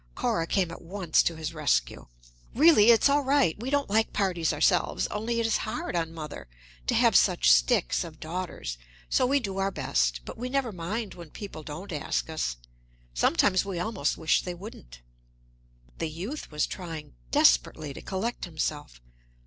Cora 0.15 0.47
came 0.47 0.71
at 0.71 0.81
once 0.81 1.21
to 1.21 1.35
his 1.35 1.53
rescue. 1.53 2.07
"Really, 2.55 2.89
it's 2.89 3.07
all 3.07 3.21
right. 3.21 3.55
We 3.59 3.69
don't 3.69 3.87
like 3.87 4.13
parties, 4.13 4.51
ourselves; 4.51 5.05
only 5.11 5.39
it 5.39 5.45
is 5.45 5.57
hard 5.57 5.95
on 5.95 6.11
mother 6.11 6.47
to 6.87 6.95
have 6.95 7.15
such 7.15 7.51
sticks 7.51 8.03
of 8.03 8.19
daughters, 8.19 8.79
so 9.11 9.27
we 9.27 9.39
do 9.39 9.59
our 9.59 9.69
best. 9.69 10.21
But 10.25 10.39
we 10.39 10.49
never 10.49 10.71
mind 10.71 11.13
when 11.13 11.29
people 11.29 11.61
don't 11.61 11.91
ask 11.91 12.31
us. 12.31 12.57
Sometimes 13.13 13.63
we 13.63 13.77
almost 13.77 14.17
wish 14.17 14.41
they 14.41 14.55
wouldn't." 14.55 15.01
The 15.99 16.09
youth 16.09 16.49
was 16.49 16.65
trying 16.65 17.13
desperately 17.29 17.93
to 17.93 18.01
collect 18.01 18.45
himself. 18.45 19.01